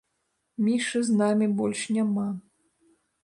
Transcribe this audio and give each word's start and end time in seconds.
Мішы 0.67 0.99
з 1.09 1.17
намі 1.19 1.47
больш 1.61 1.81
няма. 1.97 2.27